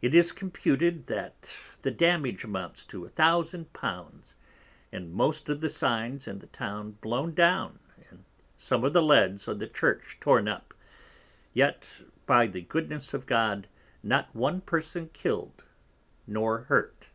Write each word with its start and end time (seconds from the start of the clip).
It 0.00 0.14
is 0.14 0.32
computed, 0.32 1.08
that 1.08 1.54
the 1.82 1.90
damage 1.90 2.42
amounts 2.42 2.86
to 2.86 3.02
1000 3.02 3.66
l. 3.82 4.14
And 4.90 5.12
most 5.12 5.48
of 5.50 5.60
the 5.60 5.68
Signs 5.68 6.26
in 6.26 6.38
the 6.38 6.46
Town 6.46 6.92
blown 7.02 7.34
down, 7.34 7.78
and 8.08 8.24
some 8.56 8.82
of 8.82 8.94
the 8.94 9.02
Leads 9.02 9.46
on 9.46 9.58
the 9.58 9.66
Church 9.68 10.16
torn 10.20 10.48
up: 10.48 10.72
Yet 11.52 11.84
by 12.24 12.46
the 12.46 12.62
goodness 12.62 13.12
of 13.12 13.26
God, 13.26 13.68
not 14.02 14.34
one 14.34 14.62
Person 14.62 15.10
killed 15.12 15.64
nor 16.26 16.60
hurt. 16.60 17.10